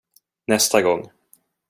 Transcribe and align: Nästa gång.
Nästa 0.45 0.81
gång. 0.81 1.09